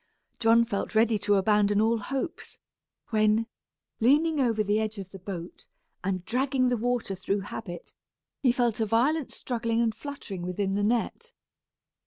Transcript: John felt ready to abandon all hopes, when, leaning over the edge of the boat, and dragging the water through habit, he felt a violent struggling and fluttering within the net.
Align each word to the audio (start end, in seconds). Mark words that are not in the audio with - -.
John 0.39 0.65
felt 0.65 0.95
ready 0.95 1.19
to 1.19 1.35
abandon 1.35 1.79
all 1.79 1.99
hopes, 1.99 2.57
when, 3.11 3.45
leaning 3.99 4.39
over 4.39 4.63
the 4.63 4.79
edge 4.79 4.97
of 4.97 5.11
the 5.11 5.19
boat, 5.19 5.67
and 6.03 6.25
dragging 6.25 6.69
the 6.69 6.75
water 6.75 7.13
through 7.13 7.41
habit, 7.41 7.93
he 8.41 8.51
felt 8.51 8.79
a 8.79 8.87
violent 8.87 9.31
struggling 9.31 9.79
and 9.79 9.93
fluttering 9.93 10.41
within 10.41 10.73
the 10.73 10.81
net. 10.83 11.33